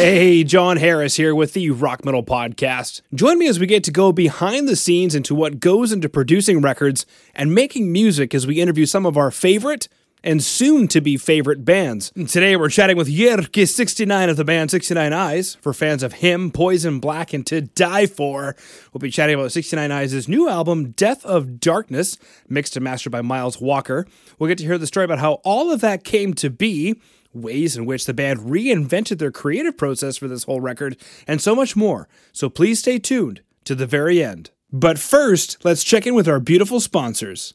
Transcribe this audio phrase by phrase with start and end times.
[0.00, 3.02] Hey, John Harris here with the Rock Metal Podcast.
[3.14, 6.62] Join me as we get to go behind the scenes into what goes into producing
[6.62, 9.88] records and making music as we interview some of our favorite
[10.24, 12.12] and soon to be favorite bands.
[12.16, 15.56] And today we're chatting with Jyrki69 of the band 69 Eyes.
[15.56, 18.56] For fans of HIM, Poison Black, and To Die For,
[18.94, 22.16] we'll be chatting about 69 Eyes' new album, Death of Darkness,
[22.48, 24.06] mixed and mastered by Miles Walker.
[24.38, 26.98] We'll get to hear the story about how all of that came to be
[27.32, 31.54] ways in which the band reinvented their creative process for this whole record, and so
[31.54, 32.08] much more.
[32.32, 34.50] So please stay tuned to the very end.
[34.72, 37.54] But first, let's check in with our beautiful sponsors.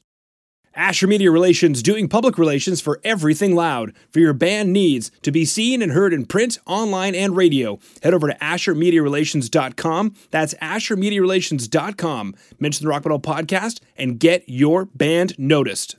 [0.76, 3.94] Asher Media Relations doing public relations for everything loud.
[4.12, 8.14] For your band needs to be seen and heard in print, online, and radio, head
[8.14, 10.14] over to AsherMediaRelations.com.
[10.32, 12.36] That's AsherMediaRelations.com.
[12.60, 15.96] Mention the Rock Metal Podcast and get your band noticed.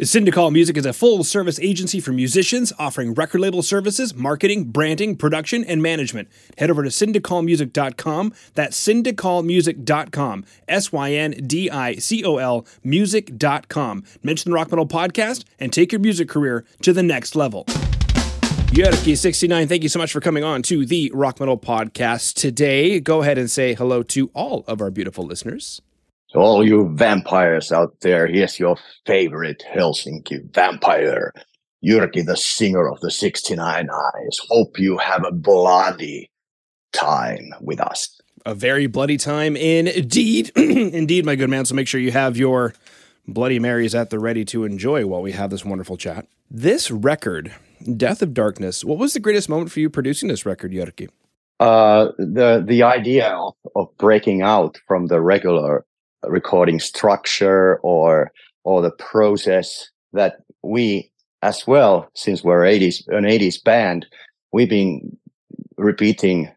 [0.00, 5.16] Syndicol Music is a full service agency for musicians offering record label services, marketing, branding,
[5.16, 6.28] production, and management.
[6.56, 8.32] Head over to syndicolmusic.com.
[8.54, 10.44] That's syndicolmusic.com.
[10.68, 14.04] S Y N D I C O L music.com.
[14.22, 17.64] Mention the Rock Metal Podcast and take your music career to the next level.
[18.68, 23.00] Jyrki69, thank you so much for coming on to the Rock Metal Podcast today.
[23.00, 25.82] Go ahead and say hello to all of our beautiful listeners.
[26.32, 28.76] To all you vampires out there, here's your
[29.06, 31.32] favorite Helsinki vampire,
[31.82, 34.38] Jyrki, the singer of the 69 Eyes.
[34.50, 36.30] Hope you have a bloody
[36.92, 38.20] time with us.
[38.44, 40.50] A very bloody time indeed.
[40.56, 41.64] indeed, my good man.
[41.64, 42.74] So make sure you have your
[43.26, 46.26] Bloody Marys at the ready to enjoy while we have this wonderful chat.
[46.50, 47.54] This record,
[47.96, 51.08] Death of Darkness, what was the greatest moment for you producing this record, Jyrki?
[51.58, 55.84] Uh, the the idea of, of breaking out from the regular
[56.24, 58.32] recording structure or
[58.64, 61.10] or the process that we
[61.42, 64.06] as well since we're 80s an 80s band
[64.52, 65.16] we've been
[65.76, 66.50] repeating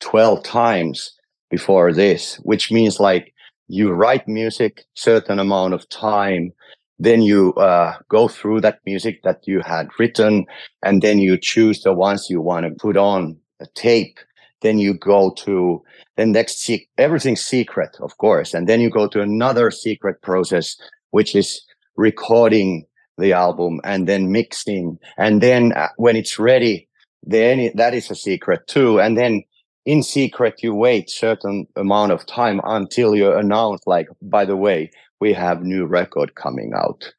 [0.00, 1.12] 12 times
[1.50, 3.32] before this which means like
[3.68, 6.52] you write music certain amount of time
[6.98, 10.46] then you uh, go through that music that you had written
[10.82, 14.18] and then you choose the ones you want to put on a tape
[14.66, 15.80] then you go to
[16.16, 20.76] then next se- everything's secret of course and then you go to another secret process
[21.10, 21.62] which is
[21.96, 22.84] recording
[23.18, 26.88] the album and then mixing and then uh, when it's ready
[27.22, 29.42] then it, that is a secret too and then
[29.84, 34.90] in secret you wait certain amount of time until you announce like by the way
[35.20, 37.12] we have new record coming out.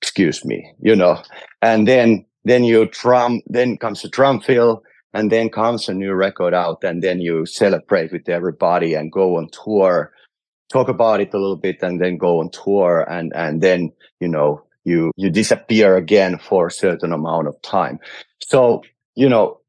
[0.00, 1.20] Excuse me you know
[1.60, 4.82] and then then you drum then comes the drum fill
[5.14, 9.36] and then comes a new record out and then you celebrate with everybody and go
[9.36, 10.12] on tour
[10.72, 14.28] talk about it a little bit and then go on tour and and then you
[14.28, 17.98] know you you disappear again for a certain amount of time.
[18.40, 18.82] So
[19.14, 19.60] you know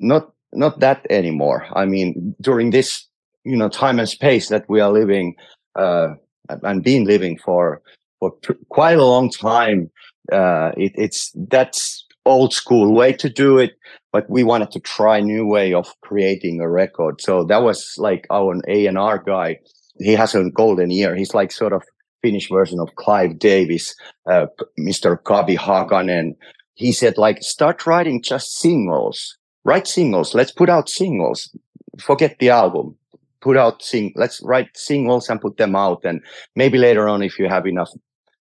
[0.00, 1.66] not not that anymore.
[1.74, 3.06] I mean during this
[3.44, 5.36] you know time and space that we are living
[5.76, 6.08] uh
[6.48, 7.80] and been living for
[8.18, 8.32] for
[8.68, 9.90] quite a long time
[10.32, 13.78] uh it, it's that's old school way to do it
[14.16, 17.20] but we wanted to try new way of creating a record.
[17.20, 19.58] So that was like our a&r guy.
[19.98, 21.14] He has a golden ear.
[21.14, 21.82] He's like sort of
[22.22, 23.94] finnish version of clive davis
[24.26, 24.46] uh,
[24.80, 26.34] mr kabi hakanen.
[26.72, 29.36] He said like start writing just singles.
[29.64, 30.34] Write singles.
[30.34, 31.54] Let's put out singles.
[32.00, 32.96] Forget the album.
[33.42, 36.00] Put out sing let's write singles and put them out.
[36.04, 36.22] And
[36.54, 37.90] maybe later on if you have enough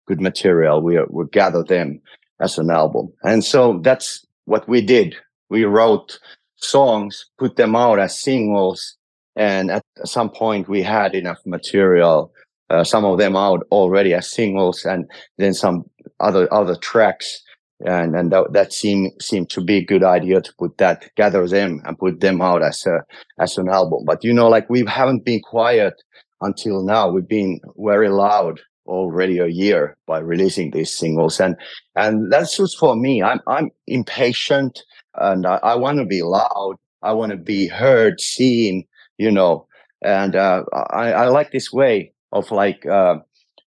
[0.07, 1.99] good material we will gather them
[2.39, 3.11] as an album.
[3.23, 5.17] And so that's what we did.
[5.49, 6.19] We wrote
[6.55, 8.97] songs, put them out as singles,
[9.35, 12.31] and at some point we had enough material,
[12.69, 15.85] uh, some of them out already as singles, and then some
[16.19, 17.41] other other tracks.
[17.81, 21.45] And and that, that seemed seemed to be a good idea to put that, gather
[21.47, 23.01] them, and put them out as a
[23.39, 24.05] as an album.
[24.05, 25.93] But you know, like we haven't been quiet
[26.41, 27.09] until now.
[27.09, 31.55] We've been very loud already a year by releasing these singles and
[31.95, 34.83] and that's just for me i'm i'm impatient
[35.17, 38.85] and i, I want to be loud i want to be heard seen
[39.17, 39.67] you know
[40.01, 43.15] and uh, I, I like this way of like uh,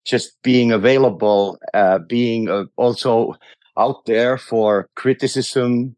[0.04, 3.34] just being available uh, being uh, also
[3.76, 5.96] out there for criticism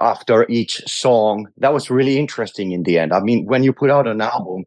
[0.00, 1.48] after each song.
[1.58, 3.12] That was really interesting in the end.
[3.12, 4.64] I mean when you put out an album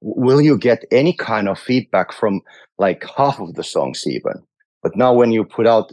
[0.00, 2.40] will you get any kind of feedback from
[2.78, 4.34] like half of the songs even?
[4.82, 5.90] But now when you put out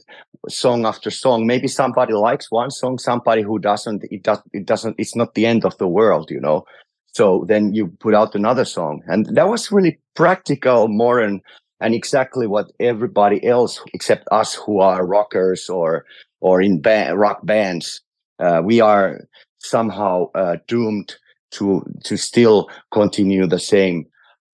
[0.50, 1.46] song after song.
[1.46, 5.46] Maybe somebody likes one song somebody who doesn't it does it doesn't it's not the
[5.46, 6.66] end of the world you know?
[7.14, 9.02] So then you put out another song.
[9.08, 11.42] And that was really practical more and
[11.82, 16.06] and exactly what everybody else except us who are rockers or
[16.42, 18.02] or in band, rock bands
[18.40, 19.22] uh, we are
[19.60, 21.16] somehow uh, doomed
[21.52, 24.06] to to still continue the same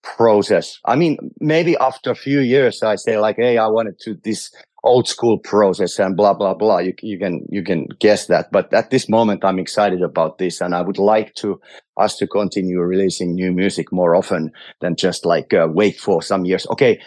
[0.03, 0.79] process.
[0.85, 4.51] I mean, maybe after a few years, I say like, "Hey, I wanted to this
[4.83, 8.73] old school process and blah blah blah." You you can you can guess that, but
[8.73, 11.59] at this moment, I'm excited about this, and I would like to
[11.97, 14.51] us to continue releasing new music more often
[14.81, 16.67] than just like uh, wait for some years.
[16.71, 16.99] Okay,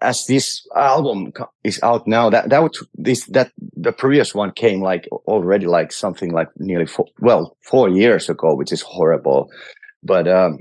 [0.00, 1.32] as this album
[1.64, 5.92] is out now, that that would this that the previous one came like already like
[5.92, 9.48] something like nearly four, well four years ago, which is horrible.
[10.02, 10.58] But um,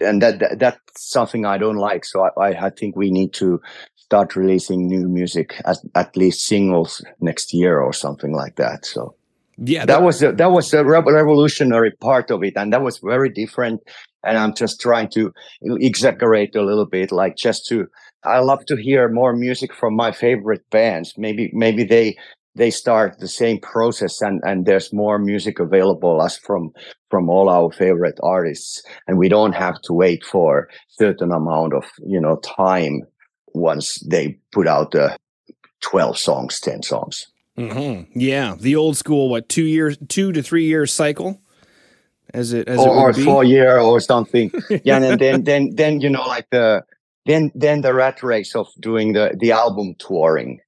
[0.00, 2.04] and that, that that's something I don't like.
[2.04, 3.60] So I, I think we need to
[3.96, 8.84] start releasing new music at at least singles next year or something like that.
[8.84, 9.14] So
[9.58, 12.98] yeah, that, that was a, that was a revolutionary part of it, and that was
[12.98, 13.82] very different
[14.24, 15.32] and I'm just trying to
[15.62, 17.86] exaggerate a little bit, like just to.
[18.22, 21.14] I love to hear more music from my favorite bands.
[21.16, 22.18] Maybe maybe they
[22.54, 26.72] they start the same process and and there's more music available as from
[27.08, 28.82] from all our favorite artists.
[29.06, 33.02] And we don't have to wait for certain amount of you know time
[33.54, 35.16] once they put out the
[35.80, 37.26] 12 songs 10 songs.
[37.56, 38.18] Mm-hmm.
[38.18, 38.54] yeah.
[38.58, 41.40] The old school what two years two to three year cycle?
[42.32, 44.52] As it as or, it or four year or something.
[44.84, 46.84] yeah, and then then then you know like the
[47.26, 50.60] then then the rat race of doing the the album touring,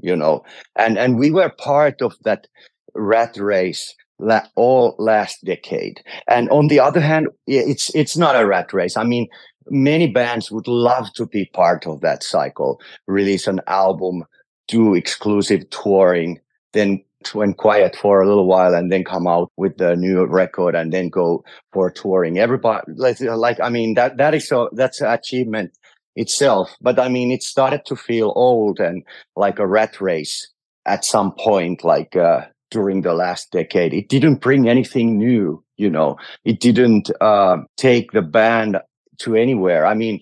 [0.00, 0.44] you know,
[0.76, 2.46] and and we were part of that
[2.94, 6.02] rat race la- all last decade.
[6.28, 8.96] And on the other hand, it's it's not a rat race.
[8.96, 9.26] I mean,
[9.70, 14.24] many bands would love to be part of that cycle, release an album,
[14.66, 16.40] do exclusive touring,
[16.72, 17.02] then
[17.34, 20.92] went quiet for a little while and then come out with the new record and
[20.92, 21.42] then go
[21.72, 22.38] for touring.
[22.38, 25.72] Everybody, like, I mean, that, that is so, that's an achievement
[26.18, 26.74] itself.
[26.80, 29.02] But I mean, it started to feel old and
[29.36, 30.48] like a rat race
[30.86, 33.94] at some point, like, uh, during the last decade.
[33.94, 38.78] It didn't bring anything new, you know, it didn't, uh, take the band
[39.18, 39.86] to anywhere.
[39.86, 40.20] I mean,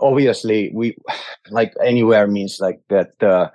[0.00, 0.96] obviously we,
[1.50, 3.48] like anywhere means like that, uh,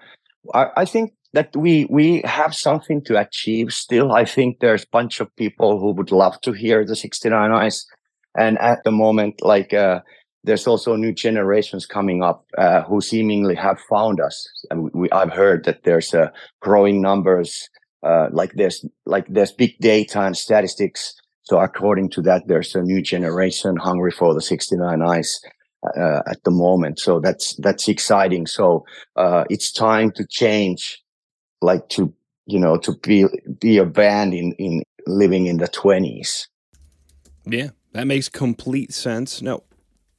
[0.53, 4.11] I, I think that we we have something to achieve still.
[4.11, 7.85] I think there's a bunch of people who would love to hear the 69 Eyes,
[8.37, 10.01] and at the moment, like uh,
[10.43, 14.47] there's also new generations coming up uh, who seemingly have found us.
[14.69, 16.29] And we, I've heard that there's uh,
[16.59, 17.69] growing numbers.
[18.03, 21.15] Uh, like there's like there's big data and statistics.
[21.43, 25.39] So according to that, there's a new generation hungry for the 69 Eyes.
[25.99, 28.47] Uh, at the moment, so that's that's exciting.
[28.47, 28.85] So
[29.17, 31.03] uh, it's time to change
[31.63, 32.13] like to
[32.45, 33.25] you know to be
[33.59, 36.47] be a band in in living in the 20s
[37.45, 39.63] yeah that makes complete sense no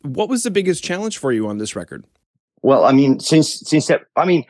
[0.04, 2.04] what was the biggest challenge for you on this record?
[2.62, 4.44] Well i mean since since that, i mean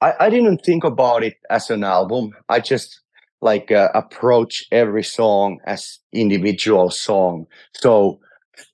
[0.00, 2.32] i, I didn't think about it as an album.
[2.48, 3.00] I just
[3.40, 7.46] like uh, approach every song as individual song.
[7.74, 8.20] So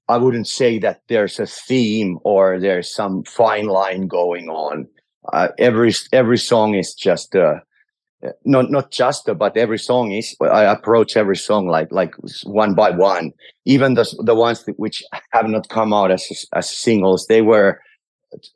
[0.08, 4.88] i wouldn't say that there's a theme or there's some fine line going on.
[5.32, 7.60] Uh, every every song is just uh,
[8.44, 12.90] not not just but every song is I approach every song like like one by
[12.90, 13.32] one.
[13.64, 17.80] Even the the ones which have not come out as as singles, they were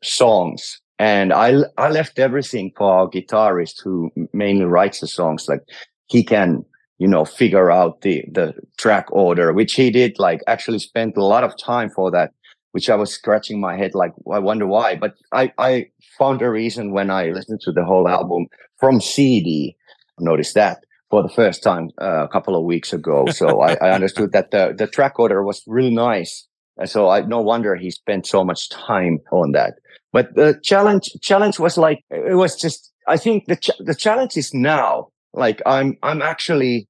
[0.02, 0.80] songs.
[0.98, 5.48] And I I left everything for our guitarist who mainly writes the songs.
[5.48, 5.62] Like
[6.06, 6.64] he can
[6.98, 10.18] you know figure out the the track order, which he did.
[10.18, 12.32] Like actually spent a lot of time for that
[12.72, 14.96] which I was scratching my head like I wonder why.
[14.96, 15.86] But I, I
[16.18, 18.46] found a reason when I listened to the whole album
[18.78, 19.76] from CD.
[20.20, 20.78] Noticed that
[21.10, 23.26] for the first time uh, a couple of weeks ago.
[23.30, 26.46] So I, I, understood that the, the track order was really nice.
[26.76, 29.74] And so I no wonder he spent so much time on that.
[30.12, 34.36] But the challenge challenge was like it was just I think the ch- the challenge
[34.36, 35.08] is now.
[35.34, 36.88] Like I'm I'm actually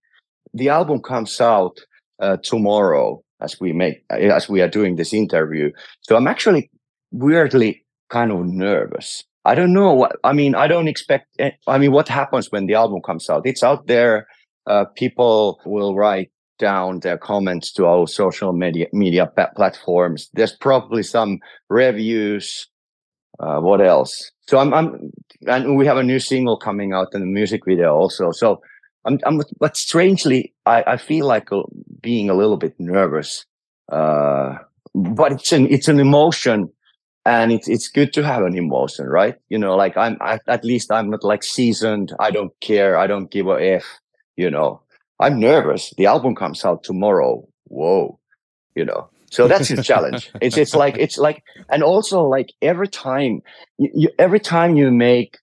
[0.52, 1.78] the album comes out
[2.20, 5.70] uh, tomorrow as we make as we are doing this interview.
[6.02, 6.70] So I'm actually
[7.10, 9.24] weirdly kind of nervous.
[9.48, 10.54] I don't know what I mean.
[10.54, 11.28] I don't expect.
[11.38, 13.46] Eh, I mean, what happens when the album comes out?
[13.46, 14.26] It's out there.
[14.66, 19.26] Uh, people will write down their comments to our social media media
[19.56, 20.28] platforms.
[20.34, 21.38] There's probably some
[21.70, 22.68] reviews.
[23.40, 24.30] Uh, what else?
[24.48, 25.10] So I'm, I'm,
[25.46, 28.32] and we have a new single coming out and a music video also.
[28.32, 28.60] So
[29.06, 31.48] I'm, I'm but strangely, I, I feel like
[32.02, 33.46] being a little bit nervous.
[33.90, 34.56] Uh,
[34.94, 36.70] but it's an, it's an emotion
[37.28, 39.36] and it's, it's good to have an emotion, right?
[39.50, 42.14] You know, like I'm, I, at least I'm not like seasoned.
[42.18, 42.96] I don't care.
[42.96, 43.84] I don't give a F,
[44.36, 44.80] you know,
[45.20, 45.92] I'm nervous.
[45.98, 47.46] The album comes out tomorrow.
[47.64, 48.18] Whoa,
[48.74, 50.30] you know, so that's a challenge.
[50.40, 53.42] it's, it's like, it's like, and also like every time
[53.76, 55.36] you, you every time you make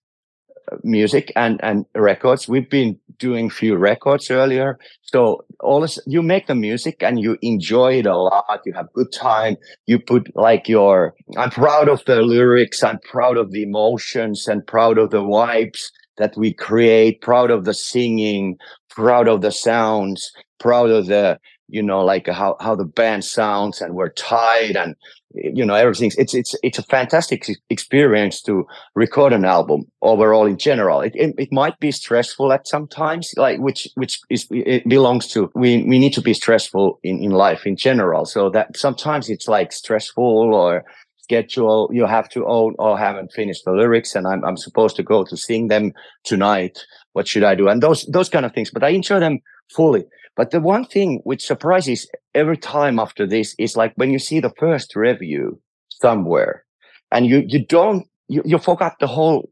[0.72, 4.78] uh, music and and records we've been doing few records earlier.
[5.02, 8.60] So all this, you make the music and you enjoy it a lot.
[8.64, 9.56] You have good time.
[9.86, 12.82] You put like your, I'm proud of the lyrics.
[12.82, 15.82] I'm proud of the emotions and proud of the vibes
[16.18, 18.56] that we create, proud of the singing,
[18.90, 23.80] proud of the sounds, proud of the, you know, like how, how the band sounds
[23.80, 24.94] and we're tied and,
[25.34, 26.12] you know, everything.
[26.16, 31.00] It's, it's, it's a fantastic experience to record an album overall in general.
[31.00, 35.50] It, it, it might be stressful at sometimes, like, which, which is, it belongs to,
[35.54, 38.24] we, we need to be stressful in, in life in general.
[38.24, 40.84] So that sometimes it's like stressful or,
[41.26, 44.94] schedule you have to own or oh, haven't finished the lyrics and I'm, I'm supposed
[44.94, 45.92] to go to sing them
[46.22, 46.78] tonight
[47.14, 49.40] what should i do and those those kind of things but i enjoy them
[49.74, 50.04] fully
[50.36, 54.40] but the one thing which surprises every time after this is like when you see
[54.40, 56.64] the first review somewhere
[57.10, 59.50] and you you don't you, you forgot the whole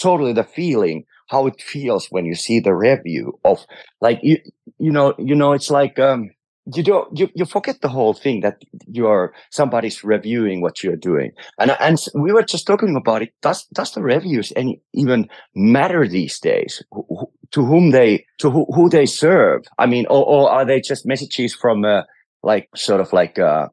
[0.00, 3.64] totally the feeling how it feels when you see the review of
[4.00, 4.38] like you
[4.78, 6.30] you know you know it's like um
[6.74, 11.32] you don't you, you forget the whole thing that you're somebody's reviewing what you're doing.
[11.58, 16.06] And and we were just talking about it does does the reviews any even matter
[16.06, 16.82] these days
[17.52, 19.62] to whom they to who, who they serve.
[19.78, 22.02] I mean or, or are they just messages from uh,
[22.42, 23.68] like sort of like uh,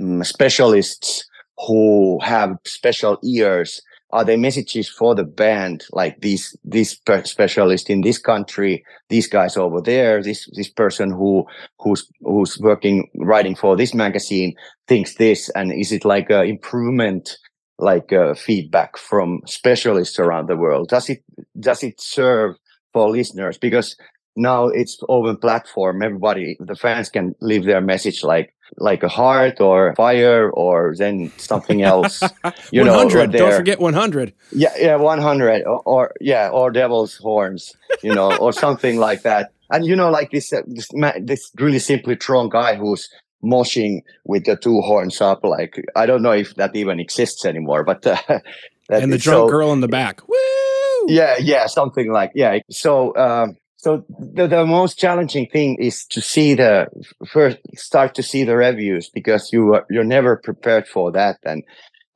[0.00, 1.24] mm, specialists
[1.66, 3.80] who have special ears?
[4.10, 5.84] Are they messages for the band?
[5.90, 11.44] Like these this specialist in this country these guys over there this this person who
[11.80, 14.54] who's who's working writing for this magazine
[14.86, 15.48] thinks this.
[15.50, 17.36] And is it like a improvement
[17.78, 20.90] like uh, feedback from specialists around the world?
[20.90, 21.24] Does it
[21.58, 22.54] does it serve
[22.94, 23.96] for listeners because
[24.36, 29.60] now it's open platform everybody the fans can leave their message like like a heart
[29.60, 32.22] or fire or then something else.
[32.70, 33.32] You 100.
[33.32, 34.32] know, don't forget 100.
[34.52, 37.72] Yeah, yeah, 100 or, or, yeah, or devil's horns,
[38.02, 39.52] you know, or something like that.
[39.70, 40.88] And you know, like this, uh, this,
[41.20, 43.08] this really simply strong guy who's
[43.44, 45.44] moshing with the two horns up.
[45.44, 48.16] Like I don't know if that even exists anymore, but uh,
[48.88, 50.26] and the drunk so, girl in the back.
[50.28, 50.63] Woo!
[51.06, 52.58] Yeah, yeah, something like yeah.
[52.70, 53.16] So.
[53.16, 56.86] Um, so the, the most challenging thing is to see the
[57.30, 61.62] first start to see the reviews because you are, you're never prepared for that and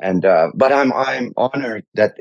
[0.00, 2.14] and uh, but I'm I'm honored that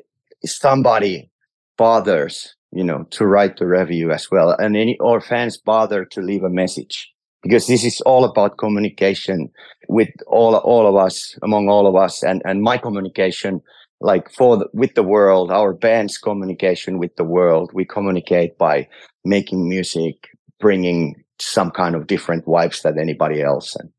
[0.44, 1.32] somebody
[1.78, 6.22] bothers you know to write the review as well and any or fans bother to
[6.22, 7.10] leave a message
[7.42, 9.50] because this is all about communication
[9.88, 13.62] with all all of us among all of us and and my communication
[14.00, 17.72] like for the, with the world our band's communication with the world.
[17.74, 18.88] We communicate by
[19.26, 23.92] making music bringing some kind of different vibes than anybody else and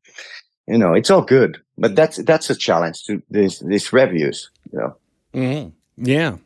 [0.67, 1.57] you know it's all good.
[1.77, 4.95] But that's that's a challenge to these these reviews you know?
[5.33, 6.05] Mm-hmm.
[6.05, 6.37] yeah.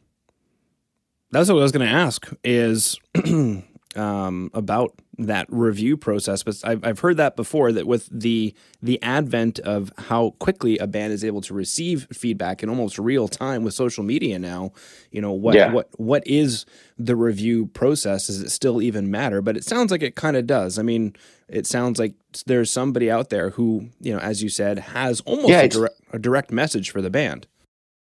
[1.31, 2.99] That's what i was going to ask is
[3.95, 7.71] um, about that review process, but I've, I've heard that before.
[7.71, 12.63] That with the the advent of how quickly a band is able to receive feedback
[12.63, 14.71] in almost real time with social media now,
[15.11, 15.71] you know what yeah.
[15.71, 16.65] what what is
[16.97, 18.27] the review process?
[18.27, 19.41] Does it still even matter?
[19.41, 20.79] But it sounds like it kind of does.
[20.79, 21.15] I mean,
[21.47, 22.15] it sounds like
[22.47, 25.95] there's somebody out there who, you know, as you said, has almost yeah, a, direct,
[26.11, 27.45] a direct message for the band.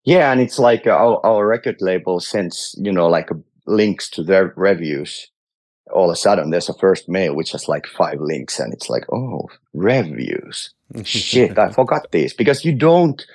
[0.03, 3.29] Yeah, and it's like our, our record label sends you know like
[3.67, 5.29] links to their reviews
[5.93, 8.89] all of a sudden there's a first mail which has like five links and it's
[8.89, 10.73] like oh reviews.
[11.03, 12.33] Shit i forgot this.
[12.33, 13.25] Because you don't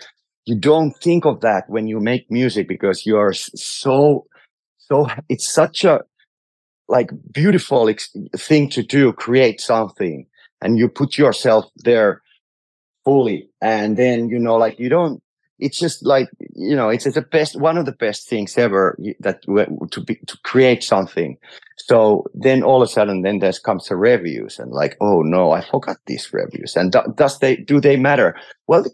[0.45, 4.27] you don't think of that when you make music because you're so
[4.79, 6.01] so it's such a
[6.89, 10.27] like beautiful ex- thing to do create something.
[10.61, 12.23] And you put yourself there
[13.05, 13.49] fully.
[13.61, 15.23] And then you know like you don't
[15.63, 18.99] it's just like you know it's, it's the best one of the best things ever
[19.21, 21.39] that to be to create something.
[21.77, 25.53] So then all of a sudden then there comes the reviews and like oh no
[25.53, 26.77] i forgot these reviews.
[26.77, 28.37] And does they do they matter?
[28.67, 28.85] Well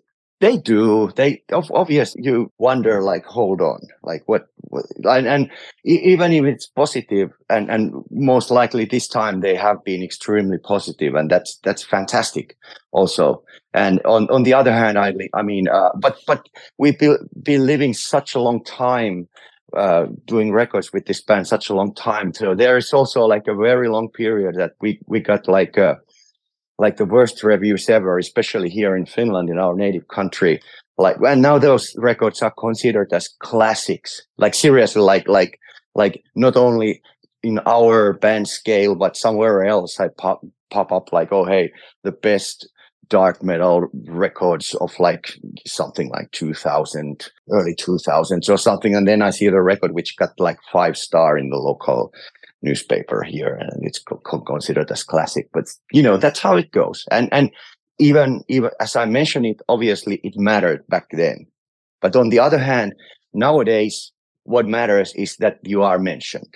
[0.40, 1.10] they do.
[1.16, 4.46] They obviously You wonder, like, hold on, like what?
[4.60, 5.50] what and, and,
[5.84, 11.14] even if it's positive, and and most likely this time they have been extremely positive,
[11.14, 12.56] and that's that's fantastic,
[12.92, 13.42] also.
[13.74, 17.94] And on on the other hand, I I mean, uh, but but we've been, living
[17.94, 19.28] such a long time
[19.76, 22.32] uh, doing records with this band such a long time.
[22.32, 25.96] So there is also like a very long period that we we got like uh,
[26.78, 30.60] like the worst reviews ever, especially here in Finland, in our native country.
[30.96, 34.22] Like, and now those records are considered as classics.
[34.36, 35.58] Like seriously, like, like,
[35.94, 37.02] like not only
[37.42, 41.72] in our band scale, but somewhere else I pop, pop up like, oh, hey,
[42.04, 42.68] the best
[43.08, 45.32] dark metal records of like
[45.66, 48.94] something like 2000, early 2000s or something.
[48.94, 52.12] And then I see the record which got like five star in the local
[52.62, 57.04] newspaper here and it's co- considered as classic but you know that's how it goes.
[57.10, 57.50] And and
[58.00, 61.46] even even as i mentioned it obviously it mattered back then.
[62.00, 62.94] But on the other hand
[63.32, 64.12] nowadays
[64.44, 66.52] what matters is that you are mentioned.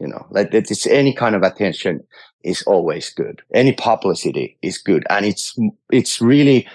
[0.00, 2.00] You know like that it's any kind of attention
[2.42, 3.42] is always good.
[3.54, 5.04] Any publicity is good.
[5.10, 5.56] And it's
[5.90, 6.66] it's really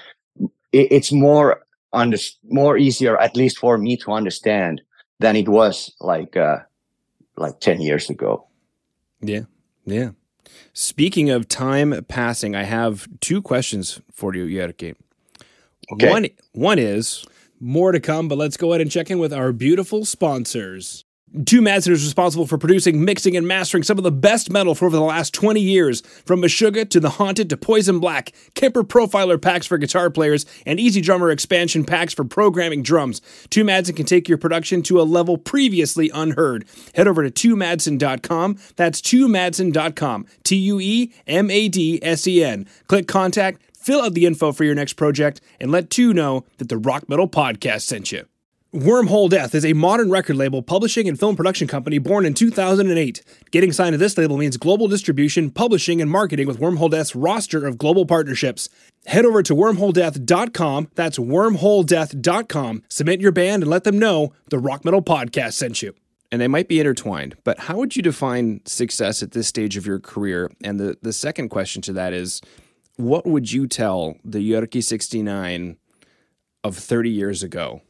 [0.72, 1.62] it's more
[1.94, 2.18] under
[2.50, 4.82] more easier at least for me to understand
[5.20, 6.58] than it was like uh
[7.38, 8.46] like 10 years ago
[9.22, 9.42] yeah
[9.86, 10.12] yeah
[10.74, 14.96] speaking of time passing i have two questions for you Jyrki.
[15.92, 16.10] Okay.
[16.10, 17.26] One one is
[17.60, 21.06] more to come, but let's go ahead and check in with our beautiful sponsors.
[21.46, 24.86] Tue Madsen is responsible for producing, mixing, and mastering some of the best metal for
[24.86, 26.02] over the last 20 years.
[26.26, 31.34] From Meshuggah to The Haunted to Poisonblack, Kemper Profiler packs for guitar players, and EZdrummer
[31.34, 33.22] expansion packs for programming drums.
[33.50, 36.64] Tue Madsen can take your production to a level previously unheard.
[36.94, 38.58] Head over to tuemadsen.com.
[38.78, 40.26] That's tuemadsen.com.
[40.44, 42.66] T U E M A D S E N.
[42.88, 46.70] Click contact, fill out the info for your next project, and let Tue know that
[46.70, 48.26] the Rock Metal Podcast sent you.
[48.76, 53.24] Wormhole Death is a modern record label, publishing, and film production company born in 2008.
[53.50, 57.66] Getting signed to this label means global distribution, publishing, and marketing with Wormhole Death's roster
[57.66, 58.68] of global partnerships.
[59.06, 64.84] Head over to wormholedeath.com, that's wormholedeath.com, submit your band, and let them know the Rock
[64.84, 65.96] Metal Podcast sent you.
[66.30, 69.86] And they might be intertwined, but how would you define success at this stage of
[69.86, 70.52] your career?
[70.66, 72.42] And the, the second question to that is
[72.98, 75.78] what would you tell the Jyrki 69
[76.66, 77.82] of 30 years ago?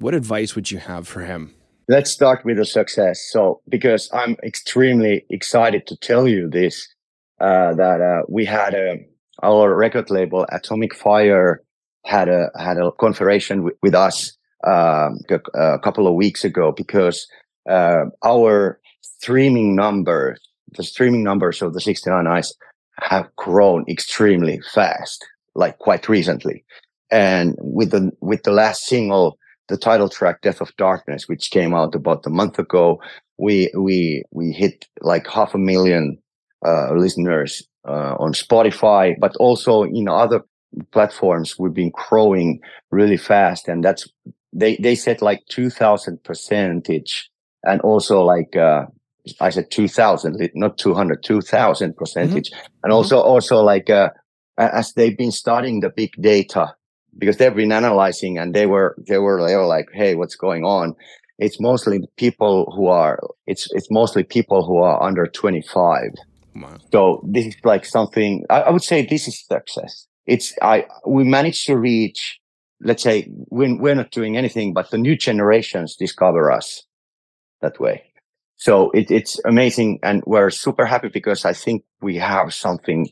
[0.00, 1.54] What advice would you have for him?
[1.86, 3.20] Let's start with the success.
[3.30, 6.88] So, because I'm extremely excited to tell you this,
[7.38, 9.04] uh, that uh, we had a
[9.42, 11.62] our record label Atomic Fire
[12.06, 16.72] had a had a conversation with, with us um, a, a, couple of weeks ago
[16.72, 17.26] because
[17.68, 20.40] uh, our streaming numbers,
[20.78, 22.54] the streaming numbers of the 69 Eyes
[23.00, 26.64] have grown extremely fast, like quite recently.
[27.10, 29.38] And with the with the last single
[29.70, 33.00] the title track "Death of Darkness," which came out about a month ago,
[33.38, 36.18] we we we hit like half a million
[36.66, 40.42] uh, listeners uh, on Spotify, but also in other
[40.92, 41.58] platforms.
[41.58, 44.06] We've been growing really fast, and that's
[44.52, 47.30] they they said like two thousand percentage,
[47.62, 48.86] and also like uh,
[49.40, 52.84] I said two thousand, not 200, 2000 percentage, mm-hmm.
[52.84, 53.28] and also mm-hmm.
[53.28, 54.10] also like uh,
[54.58, 56.74] as they've been studying the big data
[57.18, 60.64] because they've been analyzing and they were they were they were like, hey, what's going
[60.64, 60.94] on?
[61.38, 66.14] It's mostly people who are it's it's mostly people who are under 25.
[66.56, 66.76] Wow.
[66.92, 70.06] So this is like something I, I would say this is success.
[70.26, 72.40] It's I we managed to reach
[72.82, 76.84] let's say when we're not doing anything, but the new generations discover us
[77.60, 78.04] that way.
[78.56, 80.00] So it, it's amazing.
[80.02, 83.08] And we're super happy because I think we have something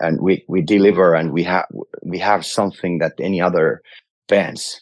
[0.00, 1.66] and we we deliver and we have
[2.02, 3.82] we have something that any other
[4.28, 4.80] bands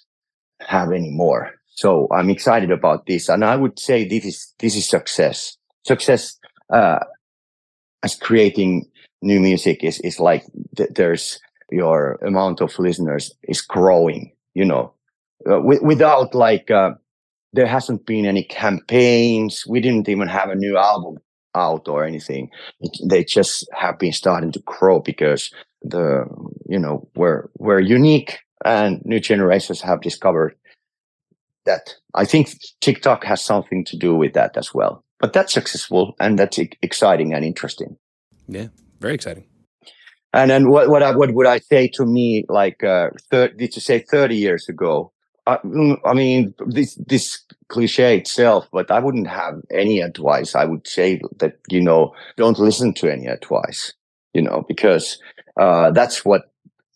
[0.60, 1.52] have anymore.
[1.76, 5.56] So i'm excited about this and i would say this is this is success.
[5.86, 6.38] Success
[6.72, 7.00] uh
[8.02, 8.86] as creating
[9.22, 10.44] new music is is like
[10.76, 14.92] th- there's your amount of listeners is growing you know.
[15.46, 16.90] Uh, w- without like uh,
[17.52, 19.64] there hasn't been any campaigns.
[19.68, 21.18] We didn't even have a new album
[21.56, 22.50] out or anything.
[22.80, 25.50] It, they just have been starting to grow because
[25.82, 26.24] the
[26.66, 30.56] you know we're we're unique and new generations have discovered
[31.64, 31.94] that.
[32.14, 32.48] I think
[32.80, 35.04] TikTok has something to do with that as well.
[35.18, 37.96] But that's successful and that's exciting and interesting.
[38.48, 38.68] Yeah,
[39.00, 39.46] very exciting.
[40.32, 43.74] And then what what I, what would I say to me like uh, thir- did
[43.74, 45.12] you say thirty years ago?
[45.46, 45.58] I,
[46.04, 50.54] I mean, this this cliche itself, but I wouldn't have any advice.
[50.54, 53.92] I would say that you know, don't listen to any advice.
[54.34, 55.18] You know, because
[55.58, 56.50] uh, that's what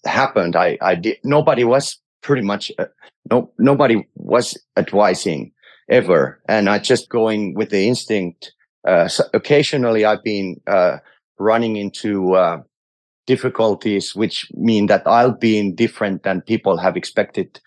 [0.04, 0.56] happened.
[0.56, 1.18] I I did.
[1.24, 2.86] Nobody was pretty much uh,
[3.30, 5.52] no nobody was advising
[5.88, 8.52] ever, and I just going with the instinct.
[8.86, 10.98] Uh, so occasionally, I've been uh,
[11.38, 12.62] running into uh,
[13.26, 17.60] difficulties, which mean that I'll be different than people have expected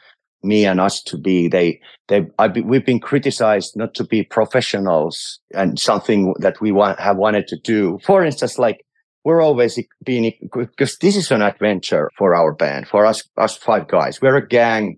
[0.44, 1.48] me and us to be.
[1.48, 2.26] They, they,
[2.64, 7.58] we've been criticized not to be professionals and something that we want, have wanted to
[7.58, 8.00] do.
[8.04, 8.86] For instance, like
[9.24, 13.88] we're always being, because this is an adventure for our band, for us, us five
[13.88, 14.22] guys.
[14.22, 14.98] We're a gang.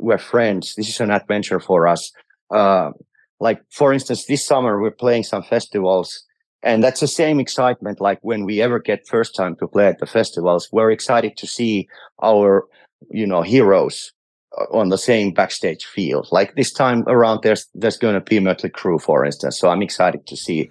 [0.00, 0.74] We're friends.
[0.76, 2.10] This is an adventure for us.
[2.50, 2.90] Uh,
[3.38, 6.24] like, for instance, this summer we're playing some festivals
[6.62, 9.98] and that's the same excitement like when we ever get first time to play at
[9.98, 11.88] the festivals we're excited to see
[12.22, 12.64] our
[13.10, 14.12] you know heroes
[14.58, 16.28] Uh, on the same backstage field.
[16.30, 19.58] Like this time around, there's there's going to be Mötley Crüe, for instance.
[19.58, 20.70] So I'm excited to see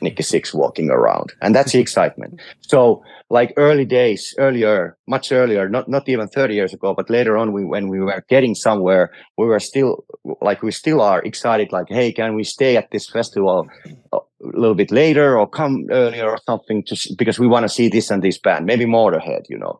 [0.00, 2.40] Nikki Sixx walking around, and that's the excitement.
[2.60, 7.36] So like early days, earlier, much earlier, not not even 30 years ago, but later
[7.36, 10.04] on, we when we were getting somewhere, we were still
[10.40, 11.72] like we still are excited.
[11.72, 13.68] Like, hey, can we stay at this festival
[14.12, 16.84] a little bit later or come earlier or something?
[16.84, 19.78] To because we want to see this and this band, maybe more ahead, you know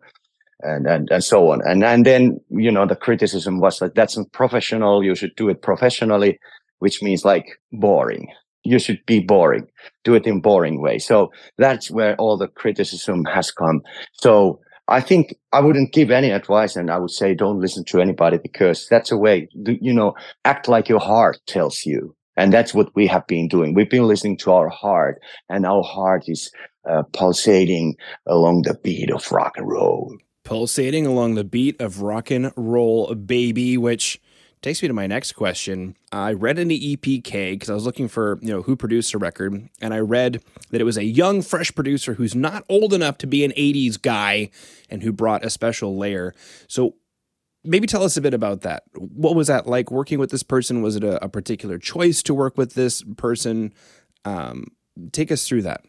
[0.60, 1.60] and and and so on.
[1.66, 5.04] And and then you know the criticism was like that's not professional.
[5.04, 6.38] You should do it professionally,
[6.78, 8.28] which means like boring.
[8.64, 9.68] You should be boring.
[10.04, 10.98] Do it in boring way.
[10.98, 13.82] So that's where all the criticism has come.
[14.14, 18.00] So I think I wouldn't give any advice, and I would say don't listen to
[18.00, 19.48] anybody because that's a way.
[19.54, 20.14] You know,
[20.44, 22.14] act like your heart tells you.
[22.38, 23.72] And that's what we have been doing.
[23.72, 26.50] We've been listening to our heart, and our heart is
[26.88, 30.12] uh, pulsating along the beat of rock and roll
[30.46, 34.20] pulsating along the beat of rock and roll baby, which
[34.62, 35.96] takes me to my next question.
[36.12, 39.18] I read in the EPK because I was looking for, you know, who produced a
[39.18, 43.18] record, and I read that it was a young, fresh producer who's not old enough
[43.18, 44.50] to be an 80s guy
[44.88, 46.32] and who brought a special layer.
[46.68, 46.94] So
[47.64, 48.84] maybe tell us a bit about that.
[48.94, 50.80] What was that like working with this person?
[50.80, 53.74] Was it a, a particular choice to work with this person?
[54.24, 54.68] Um,
[55.10, 55.82] take us through that.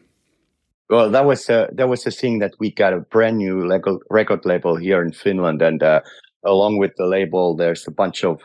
[0.90, 3.68] Well, that was a, that was a thing that we got a brand new
[4.08, 6.00] record label here in Finland, and uh,
[6.44, 8.40] along with the label, there's a bunch of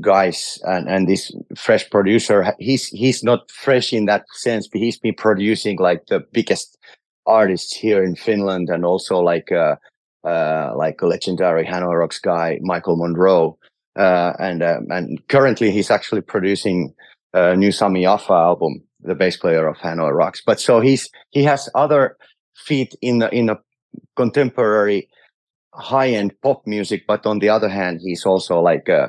[0.00, 2.54] guys and and this fresh producer.
[2.60, 6.78] He's he's not fresh in that sense, but he's been producing like the biggest
[7.26, 9.74] artists here in Finland, and also like uh,
[10.24, 13.58] uh like a legendary Hanoi Rocks guy, Michael Monroe,
[13.96, 16.94] uh, and um, and currently he's actually producing
[17.34, 20.42] a new Sami Yaffa album the bass player of Hanoi Rocks.
[20.44, 22.16] But so he's he has other
[22.56, 23.58] feet in the in a
[24.16, 25.08] contemporary
[25.72, 29.08] high end pop music, but on the other hand, he's also like uh,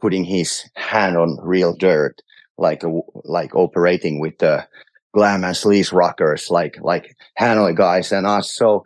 [0.00, 2.20] putting his hand on real dirt,
[2.58, 2.90] like uh,
[3.24, 4.66] like operating with the
[5.14, 8.54] glam and sleaze rockers, like like Hanoi guys and us.
[8.54, 8.84] So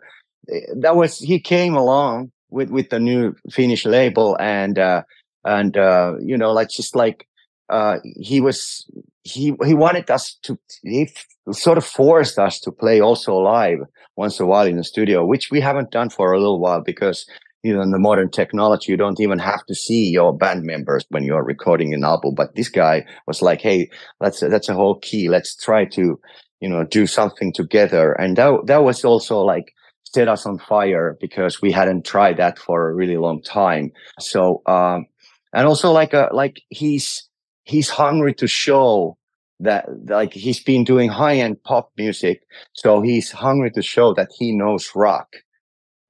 [0.49, 5.03] eh, that was he came along with with the new Finnish label and uh,
[5.43, 7.27] and uh, you know like just like
[7.69, 8.89] uh, he was
[9.27, 11.09] he he wanted us to he
[11.51, 13.79] sort of forced us to play also live
[14.15, 17.25] once a while in the studio, which we haven't done for a little while because
[17.63, 21.05] you know in the modern technology you don't even have to see your band members
[21.09, 22.35] when you're recording an album.
[22.35, 25.29] But this guy was like, hey, that's a, that's a whole key.
[25.29, 26.19] Let's try to
[26.61, 31.17] you know do something together, and that that was also like set us on fire
[31.19, 33.91] because we hadn't tried that for a really long time.
[34.19, 35.05] So um,
[35.53, 37.26] and also like a like he's
[37.67, 39.17] he's hungry to show
[39.59, 44.51] that like he's been doing high-end pop music so he's hungry to show that he
[44.51, 45.29] knows rock.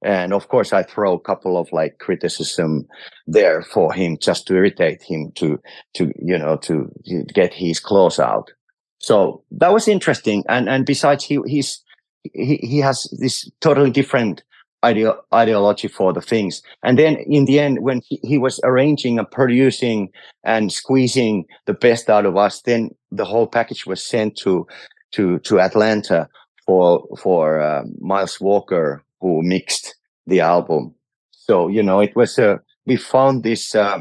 [0.04, 2.86] And of course i throw a couple of like criticism
[3.26, 5.58] there for him just to irritate him to
[5.94, 6.90] to you know to
[7.34, 8.52] get his claws out.
[9.00, 10.44] So that was interesting.
[10.48, 11.82] And and besides he he's
[12.22, 14.42] he, he has this totally different
[14.84, 16.62] ideo- ideology for the things.
[16.82, 20.10] And then in the end, when he, he, was arranging and producing
[20.44, 24.66] and squeezing the best out of us, then the whole package was sent to
[25.12, 26.28] to to Atlanta
[26.66, 30.94] for for uh, Miles Walker, who mixed the album.
[31.32, 34.00] So you know, it was a we found this uh,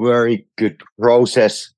[0.00, 1.72] very good process.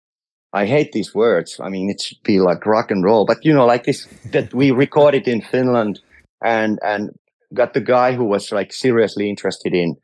[0.53, 1.59] I hate these words.
[1.61, 4.53] I mean, it should be like rock and roll, but you know, like this that
[4.55, 6.01] we recorded in Finland
[6.43, 7.11] and and
[7.55, 9.97] got the guy who was like seriously interested in,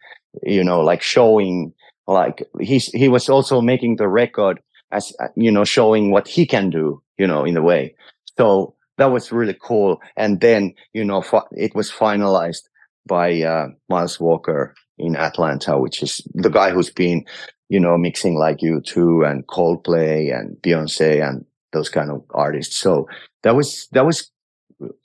[0.42, 1.72] you know, like showing,
[2.06, 4.60] like he's he was also making the record
[4.92, 7.94] as you know, showing what he can do, you know, in a way.
[8.38, 10.00] So that was really cool.
[10.16, 12.62] And then you know, it was finalized
[13.06, 17.24] by uh, Miles Walker in Atlanta, which is the guy who's been,
[17.68, 22.76] you know, mixing like U2 and Coldplay and Beyonce and those kind of artists.
[22.76, 23.08] So
[23.42, 24.30] that was that was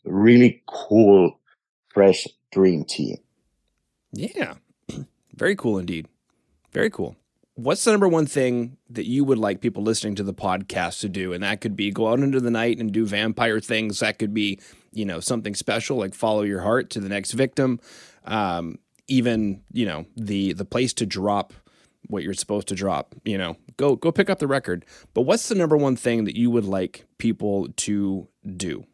[0.03, 1.39] really cool
[1.95, 3.17] fresh dream team.
[4.12, 4.55] Yeah.
[5.34, 6.08] Very cool indeed.
[6.71, 7.15] Very cool.
[7.55, 11.10] What's the number one thing that you would like people listening to the podcast to
[11.10, 11.31] do?
[11.31, 14.01] And that could be go out into the night and do vampire things.
[14.01, 14.60] That could be,
[14.91, 17.79] you know, something special like follow your heart to the next victim.
[18.25, 18.77] Um,
[19.08, 21.53] even, you know, the the place to drop
[22.08, 24.86] what you're supposed to drop, you know, go go pick up the record.
[25.13, 28.27] But what's the number one thing that you would like people to
[28.58, 28.86] do?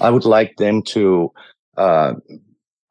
[0.00, 1.32] I would like them to
[1.76, 2.14] uh,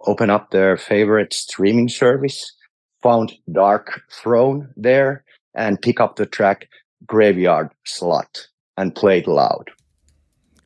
[0.06, 2.54] open up their favorite streaming service,
[3.02, 6.67] found Dark Throne there, and pick up the track
[7.06, 9.72] Graveyard Slut and play it loud.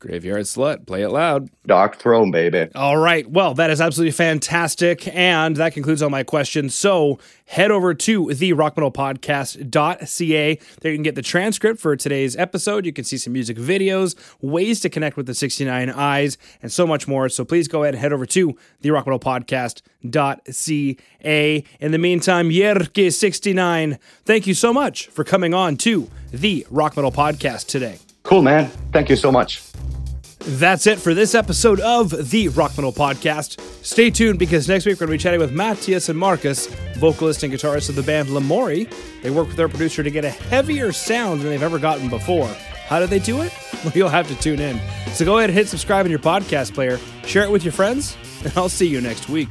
[0.06, 0.86] Graveyard Slut.
[0.86, 1.50] Play it loud.
[1.66, 2.68] Dark Throne, baby.
[2.76, 3.28] All right.
[3.30, 5.08] Well, that is absolutely fantastic.
[5.16, 6.76] And that concludes all my questions.
[6.76, 10.60] So head over to the rockmetalpodcast.ca.
[10.82, 12.86] There you can get the transcript for today's episode.
[12.86, 16.86] You can see some music videos, ways to connect with the 69 Eyes, and so
[16.86, 17.28] much more.
[17.28, 21.64] So please go ahead and head over to the rockmetalpodcast.ca.
[21.80, 27.12] In the meantime, Jyrki69, thank you so much for coming on to the Rock Metal
[27.12, 27.98] Podcast today.
[28.26, 28.70] Cool, man.
[28.92, 29.62] Thank you so much.
[30.40, 33.60] That's it for this episode of the Rock Metal Podcast.
[33.84, 37.42] Stay tuned because next week we're going to be chatting with Matthias and Marcus, vocalist
[37.44, 38.92] and guitarist of the band Lamori.
[39.24, 42.48] They work with their producer to get a heavier sound than they've ever gotten before.
[42.88, 43.54] How did they do it?
[43.86, 44.82] Well, you'll have to tune in.
[45.12, 48.18] So go ahead and hit subscribe in your podcast player, share it with your friends,
[48.44, 49.50] and I'll see you next week.